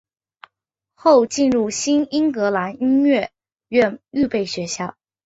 [0.95, 3.31] 后进入新英格兰音乐
[3.67, 4.97] 院预备学校。